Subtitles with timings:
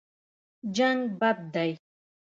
[0.75, 1.71] جنګ بد دی.